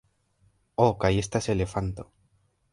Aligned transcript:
Oh 0.85 0.89
kaj 1.05 1.13
estas 1.25 1.53
elefanto 1.55 2.11